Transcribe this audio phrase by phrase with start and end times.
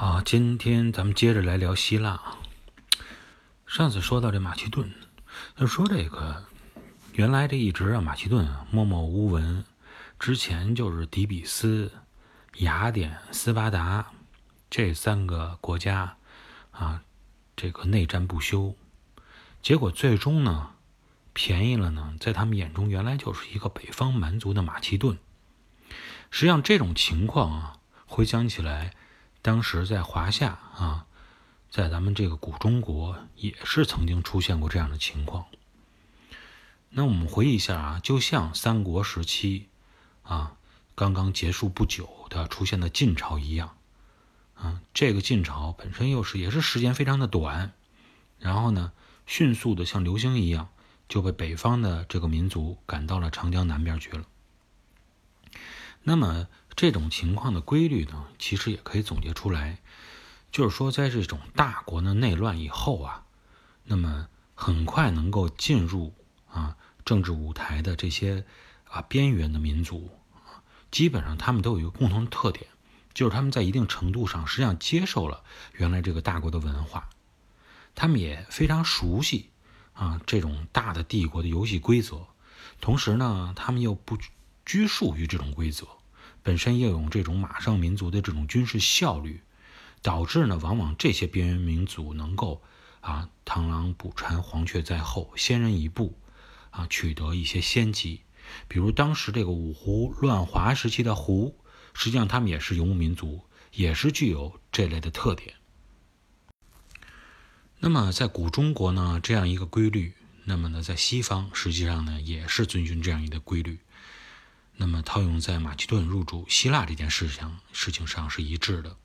[0.00, 2.38] 好，今天咱们接着来聊希腊啊。
[3.66, 4.94] 上次说到这马其顿，
[5.56, 6.44] 就说这个
[7.14, 9.64] 原来这一直啊，马其顿啊默默无闻，
[10.16, 11.90] 之前就是底比斯、
[12.58, 14.12] 雅典、斯巴达
[14.70, 16.16] 这三个国家
[16.70, 17.02] 啊，
[17.56, 18.76] 这个内战不休，
[19.60, 20.74] 结果最终呢，
[21.32, 25.18] 便宜了呢，在他们眼中原来就是一个北方蛮族的马其顿。
[26.30, 28.94] 实际上这种情况啊，回想起来。
[29.40, 31.06] 当时在华夏啊，
[31.70, 35.46] 在咱们这个古中国也是曾经出现过这样的情况。
[36.90, 39.68] 那我们回忆一下啊，就像三国时期
[40.22, 40.56] 啊
[40.94, 43.76] 刚刚结束不久的出现的晋朝一样，
[44.54, 47.72] 啊，这个晋朝本身又是也是时间非常的短，
[48.38, 48.92] 然后呢，
[49.24, 50.68] 迅速的像流星一样
[51.08, 54.24] 就被北方的这个民族赶到了长江南边去了。
[56.02, 56.48] 那么。
[56.78, 59.78] 这种情况的规律呢，其实也可以总结出来，
[60.52, 63.24] 就是说，在这种大国的内乱以后啊，
[63.82, 66.14] 那么很快能够进入
[66.48, 68.44] 啊政治舞台的这些
[68.88, 70.08] 啊边缘的民族，
[70.92, 72.68] 基本上他们都有一个共同的特点，
[73.12, 77.10] 就是他们在一定程度上实际上接受了原来这个大国的文化，
[77.96, 79.50] 他们也非常熟悉
[79.94, 82.28] 啊这种大的帝国的游戏规则，
[82.80, 84.16] 同时呢，他们又不
[84.64, 85.88] 拘束于这种规则。
[86.48, 89.42] 本身又有这种马上民族的这种军事效率，
[90.00, 92.62] 导致呢，往往这些边缘民族能够
[93.02, 96.16] 啊，螳螂捕蝉，黄雀在后，先人一步
[96.70, 98.22] 啊，取得一些先机。
[98.66, 101.54] 比如当时这个五胡乱华时期的胡，
[101.92, 103.42] 实际上他们也是游牧民族，
[103.74, 105.54] 也是具有这类的特点。
[107.78, 113.80] 那么在古中国呢，这样一个规律，那么呢，在西方实际上呢，也是遵循这样一个规律。
[114.80, 118.96] 那么套用在马其顿入主希腊这件事情事情上是一致的。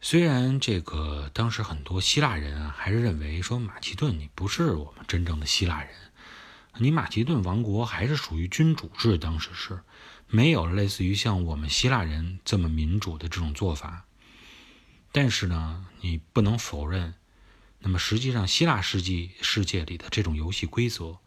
[0.00, 5.94] 虽然这个当时很多希腊人啊，还是认为说马其顿你不是我们真正的希腊人，
[6.78, 9.80] 你马其顿王国还是属于君主制，当时是
[10.26, 14.04] 没有类似于像我们希腊人这么民主的这种做法。
[15.12, 17.14] 但是呢，你不能否认，
[17.78, 21.18] 那么实际上希腊世纪世界里的这种游戏规则。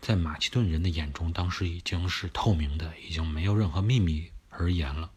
[0.00, 5.10] 在马其顿人的眼中，当时已经是透明的，已经没有任何秘密而言了。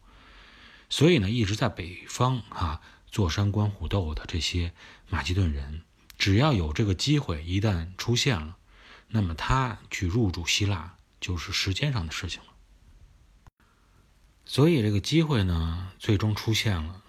[0.88, 4.72] 所以呢，一直在北方啊坐山观虎斗的这些
[5.08, 5.82] 马其顿人，
[6.18, 8.56] 只要有这个机会，一旦出现了，
[9.08, 12.48] 那么他去入主希腊就是时间上的事情了。
[14.44, 17.02] 所以这个机会呢，最终出现了。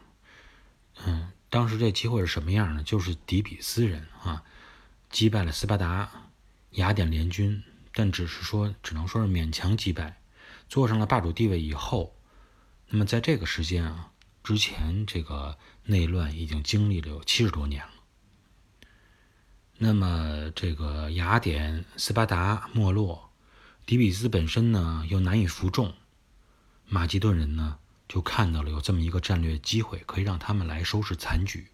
[1.04, 2.84] 嗯，当时这机会是什么样呢？
[2.84, 4.44] 就是底比斯人啊
[5.10, 6.21] 击败了斯巴达。
[6.72, 10.22] 雅典联军，但只是说，只能说是勉强击败，
[10.70, 12.16] 坐上了霸主地位以后，
[12.88, 14.12] 那么在这个时间啊，
[14.44, 17.92] 之前这个内乱已经经历了有七十多年了。
[19.78, 23.32] 那么这个雅典、斯巴达没落，
[23.86, 25.94] 底比斯本身呢又难以服众，
[26.88, 31.68] 马其顿人呢就看到了有这么一个战略机会，可以让他们来收拾残局。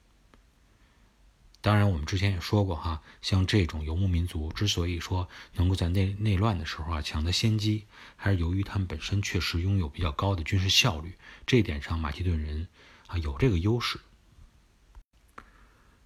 [1.68, 7.84] 当然，我们之前也说过哈，像这种游牧民族之所以说能够在内内乱的时候啊抢得先机，
[8.16, 12.70] 还是由于他们本身确实拥有比较高的军事效率，这一点上马其顿人
[13.08, 14.00] 啊有这个优势。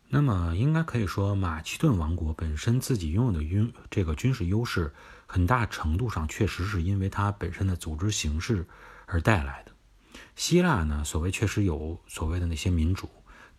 [0.07, 4.91] 那么应该可以说，马其顿王国本身自己拥有的军这个军事优势，
[5.27, 8.67] 很大程度上确实是因为它本身的组织形式
[9.05, 9.71] 而带来的。
[10.35, 13.07] 希腊呢，所谓确实有所谓的那些民主，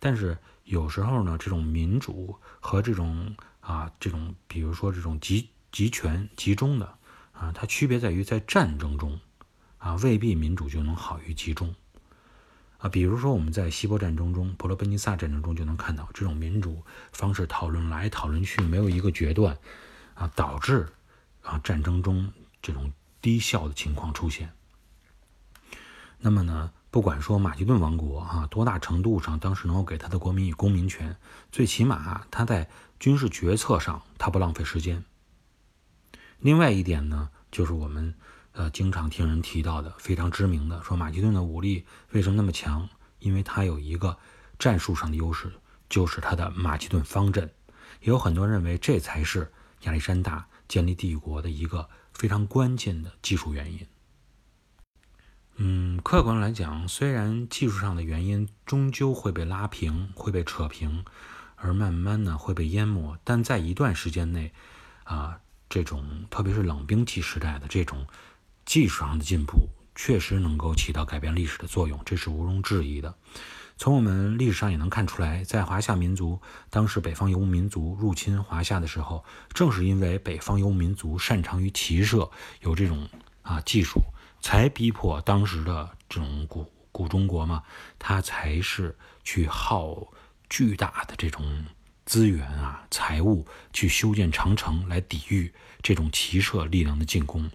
[0.02, 0.36] 但是。
[0.64, 6.86] 有时候呢，这种民主和这种啊，这种比如说这种集集权集中的
[7.32, 9.18] 啊，它区别在于在战争中
[9.78, 11.74] 啊，未必民主就能好于集中
[12.78, 12.88] 啊。
[12.88, 16.80] 比如说我们在希波战争中、伯罗奔尼撒战争中就能看到，这种民主
[17.10, 19.58] 方式讨论来讨论去，没有一个决断
[20.14, 20.88] 啊，导致
[21.42, 22.32] 啊战争中
[22.62, 24.52] 这种低效的情况出现。
[26.18, 26.72] 那么呢？
[26.92, 31.16] 不管说马其顿王国啊多大程度上当时能够给他的国民以公民权，
[31.50, 32.68] 最起码他在
[33.00, 35.02] 军事决策上他不浪费时间。
[36.38, 38.14] 另外一点呢，就是我们
[38.52, 42.86] 呃经常听人提到的非常知名的，说马其顿的武力为什么那么强？
[43.20, 44.18] 因为它有一个
[44.58, 45.50] 战术上的优势，
[45.88, 47.50] 就是它的马其顿方阵。
[48.00, 49.50] 也有很多人认为这才是
[49.84, 53.86] 亚历山大建立帝国的一个非常关键的技术原因。
[55.56, 61.04] 嗯，客观来讲，虽然技术上的原因终究会被拉平、会被扯平，
[61.56, 64.52] 而慢慢呢会被淹没，但在一段时间内，
[65.04, 65.38] 啊，
[65.68, 68.06] 这种特别是冷兵器时代的这种
[68.64, 73.14] 技术上的进步，确实能够起到改变历史的作用，这是毋庸置疑的。
[73.76, 76.40] 从我们历史上也能看出来，在华夏民族
[76.70, 83.08] 当时北方游牧民族入侵华夏的时候，正是因为北方游牧民族擅长于骑射，有这种
[83.42, 84.00] 啊技术，
[84.42, 87.62] 才逼迫当时的这种古古中国嘛，
[87.98, 90.08] 他才是去耗
[90.50, 91.64] 巨大的这种
[92.04, 97.50] 资源啊财物去修建长城来抵御这种骑射力量的进攻。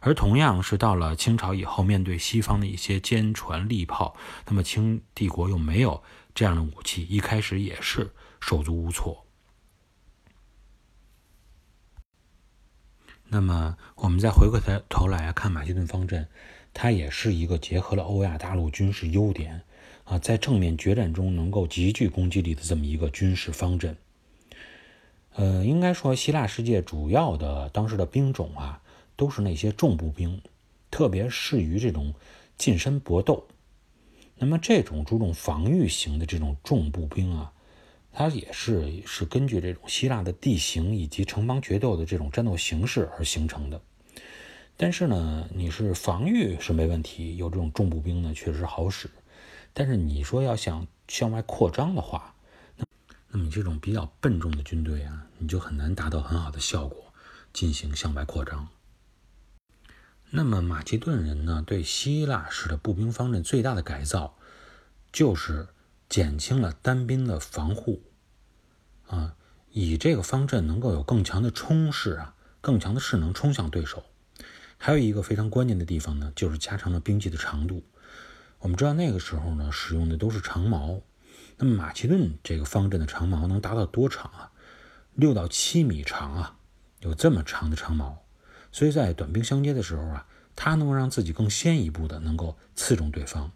[0.00, 4.16] 而同样是到了清朝以后，面对西方的一些坚船利炮，
[4.46, 6.02] 那么清帝国又没有
[6.34, 9.25] 这样的武器，一开始也是手足无措。
[13.28, 16.26] 那么我们再回过头头来看马其顿方阵，
[16.72, 19.62] 它也是一个结合了欧亚大陆军事优点
[20.04, 23.96] 啊，在正面决战中能够极具攻击力的这么一个军事方阵。
[25.34, 28.80] 呃，应该说希腊世界主要的当时的兵种啊。
[29.18, 30.42] 都是那些重步兵，
[30.90, 32.12] 特别适于这种
[32.58, 33.46] 近身搏斗。
[34.36, 37.50] 那么，这种注重防御型的这种重步兵啊，
[38.18, 43.78] 它也是是根据这种希腊的地形以及城邦决斗的这种战斗形式而形成的。
[44.78, 49.10] 但是呢，你是防御是没问题，有这种重步兵呢，确实好使。
[49.74, 52.34] 但是你说要想向外扩张的话，
[52.78, 52.86] 那
[53.32, 57.12] 那么你这种比较笨重的军队啊，你就很难达到很好的效果，
[57.52, 58.66] 进行向外扩张。
[60.30, 64.38] 那么马其顿人呢，对希腊式的步兵方阵最大的改造，
[65.12, 65.68] 就是
[66.08, 68.00] 减轻了单兵的防护，
[69.08, 69.34] 啊，
[69.70, 74.04] 以这个方阵能够有更强的冲势啊，更强的势能冲向对手。
[74.78, 77.82] 还有一个非常关键的地方呢，就是加长了兵器的长度。
[78.58, 81.00] 我们知道那个时候呢，使用的都是长矛，
[81.56, 84.50] 那么马其顿这个方阵的长矛能达到多长啊？
[85.14, 86.56] 六到七米长啊，
[87.00, 88.22] 有这么长的长矛。
[88.72, 93.50] 所以在短兵相接的时候啊，他能够让自己更先一步的能够刺中对方。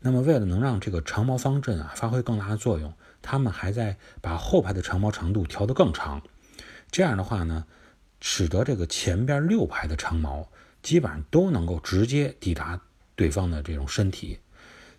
[0.00, 2.92] 那么为了能让这个长矛方阵啊发挥更大的作用，
[3.26, 6.22] 他们还在把后排的长矛长度调得更长。
[6.90, 7.66] 这样的话呢，
[8.20, 10.48] 使得这个前边六排的长矛
[10.82, 12.80] 基本上都能够直接抵达
[13.16, 14.38] 对方的这种身体。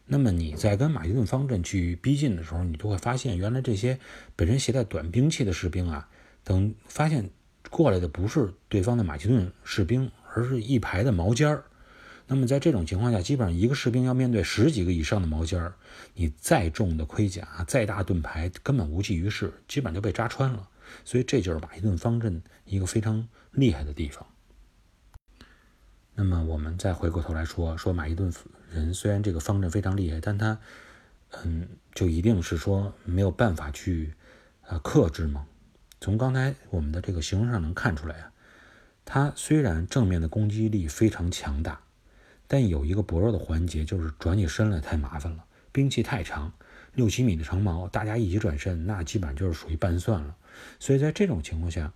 [0.05, 3.97] 那么你在跟马其顿方阵去逼近的时候，你就会发现，原来这些
[4.35, 6.09] 本身携带短兵器的士兵啊，
[6.43, 7.29] 等发现。
[7.69, 11.65] 过来的不是对方的马其顿士兵，而是一排的毛尖儿。
[12.27, 15.73] 那么在这种情况下，基本上一个士兵要面对十几个以上的毛尖儿，
[16.13, 20.67] 你再重的盔甲、再大盾牌根本无济于事，基本上就被扎穿了。
[21.05, 24.25] 所以这就是马其顿方阵一个非常厉害的地方。
[26.15, 28.33] 那么我们再回过头来说，说马其顿
[28.71, 30.59] 人虽然这个方阵非常厉害，但他，
[31.43, 34.13] 嗯，就一定是说没有办法去，
[34.67, 35.45] 呃，克制吗？
[36.01, 38.31] 从刚才我们的这个形容上能看出来啊，
[39.05, 41.81] 他虽然正面的攻击力非常强大，
[42.47, 46.51] 但有一个薄弱的环节，就是转起身来太麻烦了，兵器太长，
[46.93, 50.35] 六七米的长矛，大家一起转身，那基本上就是属于半算了。
[50.79, 51.93] 所以在这种情况下，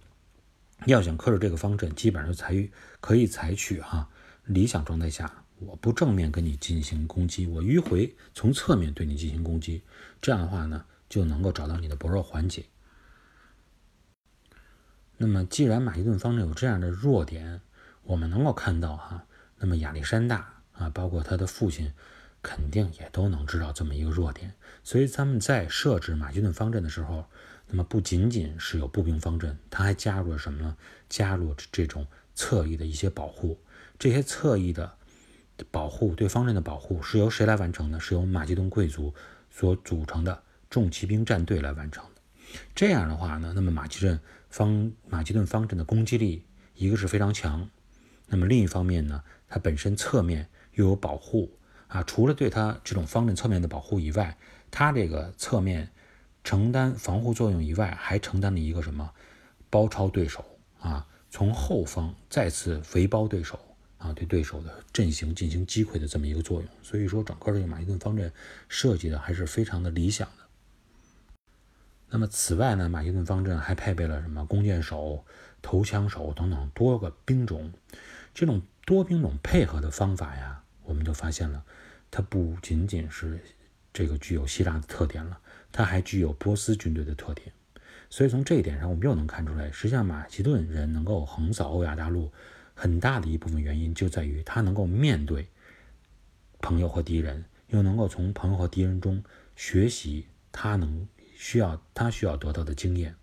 [0.86, 2.54] 要想克制这个方阵，基本上采
[3.00, 4.10] 可以采取哈
[4.46, 9.84] 理想状态下，我不正面跟你进行攻击，我迂回从侧面对你进行攻击，
[10.22, 12.66] 这样的话呢，就能够找到你的薄弱环节。
[15.18, 17.62] 那么，既然马其顿方阵有这样的弱点，
[18.04, 19.26] 我们能够看到哈，
[19.62, 21.94] 那么亚历山大啊，包括他的父亲，
[22.42, 24.52] 肯定也都能知道这么一个弱点。
[24.84, 27.24] 所以，咱们在设置马其顿方阵的时候，
[27.68, 30.76] 那么不仅仅是有步兵方阵，他还加入了什么呢？
[31.08, 33.58] 加入这种侧翼的一些保护。
[34.00, 34.98] 这些侧翼的
[35.70, 38.00] 保护对方阵的保护是由谁来完成的？
[38.00, 39.14] 是由马其顿贵族
[39.50, 42.22] 所组成的重骑兵战队来完成的。
[42.74, 44.20] 这样的话呢，那么马其顿。
[44.50, 46.44] 方马其顿方阵的攻击力，
[46.76, 47.70] 一个是非常强，
[48.32, 51.52] 那么另一方面呢，它本身侧面又有保护
[51.90, 52.02] 啊。
[52.04, 54.38] 除了对它这种方阵侧面的保护以外，
[54.72, 55.90] 它这个侧面
[56.42, 59.12] 承担防护作用以外，还承担了一个什么
[59.70, 60.46] 包抄对手
[60.80, 63.60] 啊，从后方再次围包对手
[63.98, 66.70] 啊，对对手的阵型进行击溃的这么一个作用。
[66.82, 68.32] 所以说，整个这个马其顿方阵
[68.70, 71.44] 设计的还是非常的理想的。
[72.10, 75.26] 那么此外呢，马其顿方阵还配备了什么弓箭手、
[75.62, 77.74] 投枪手等等多个兵种。
[78.34, 81.64] 这种多兵种配合的方法呀，我们就发现了，
[82.10, 83.40] 它不仅仅是
[83.94, 85.40] 这个具有希腊的特点了，
[85.72, 87.52] 它还具有波斯军队的特点。
[88.10, 92.32] 所以从这一点上，我们又能看出来，实际上马其顿人能够横扫欧亚大陆，
[92.74, 95.48] 很大的一部分原因就在于他能够面对
[96.60, 99.24] 朋友和敌人，又能够从朋友和敌人中
[99.56, 101.08] 学习他能。
[101.44, 103.16] 需要他需要得到的经验。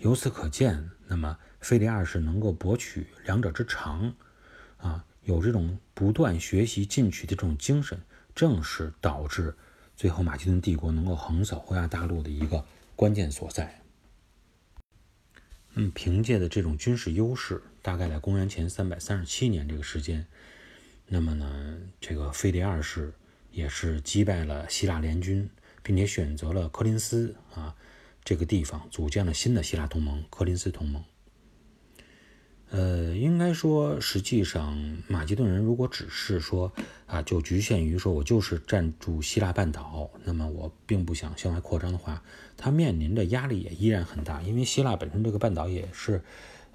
[0.00, 4.14] 由此可见，那么腓力二世能够博取两者之长，
[4.78, 8.00] 啊，有这种不断学习进取的这种精神，
[8.34, 9.54] 正是导致
[9.94, 12.64] 最后马其顿帝国能够横扫欧亚大陆的一个
[12.96, 13.82] 关键所在。
[15.74, 20.26] 嗯，凭借的这种军事优势，大概在公元前三百三十七年这个时间，
[21.08, 23.12] 那么呢，这个腓力二世
[23.52, 25.50] 也是击败了希腊联军，
[25.82, 27.76] 并且选择了科林斯啊
[28.24, 31.02] 这个地方，组建了新的希腊同盟——科林斯同盟。
[32.70, 36.72] 呃，应该说，实际上，马其顿人如果只是说
[37.06, 42.22] 啊，就局限于说我就是占住希腊半岛，那么我并不想向外扩张的话，
[42.56, 46.22] 他面临的压力也依然很大，因为希腊本身这个半岛也是，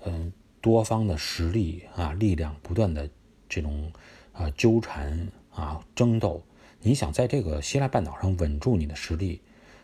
[0.03, 3.09] 嗯，多方的实力啊，力量不断的
[3.47, 3.93] 这种
[4.33, 6.43] 啊纠缠啊争斗，
[6.81, 9.39] 你想在这个希腊半岛上稳住你的实力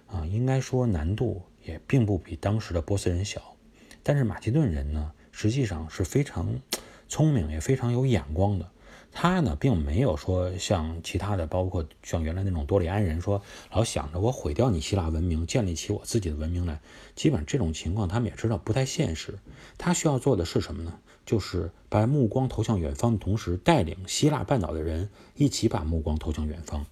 [0.08, 3.56] 啊，应该说难度也并不比当时的波斯人小，
[4.04, 5.12] 但是马其顿人呢？
[5.32, 6.60] 实际上是非常
[7.08, 8.70] 聪明，也非常有眼光的。
[9.14, 13.42] 他呢，并没有说像其他的，包括像原来那种多里安人，说
[13.72, 16.80] 老想着我毁掉你希腊文明，建立起我自己的文明来。
[17.16, 19.40] 基本上这种情况，他们也知道不太现实。
[19.78, 21.00] 他需要做的是什么呢？
[21.26, 26.86] 就是把目光投向远方的同时，带领希腊半岛的人一起把目光投向远方，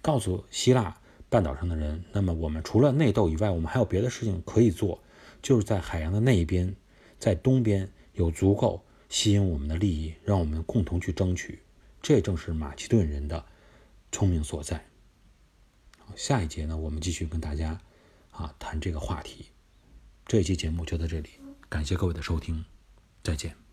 [0.00, 0.98] 告诉希腊
[1.36, 5.02] 半岛上的人：那么我们除了内斗以外，我们还有别的事情可以做，
[5.42, 6.74] 就是在海洋的那一边。
[7.18, 11.60] 在东边有足够吸引我们的利益，让我们共同去争取，
[12.00, 13.44] 这正是马其顿人的
[14.10, 14.82] 聪明所在。
[16.14, 17.78] 下一节呢，我们继续跟大家
[18.30, 19.44] 啊谈这个话题。
[20.24, 21.28] 这一期节目就到这里，
[21.68, 22.64] 感谢各位的收听，
[23.22, 23.65] 再见。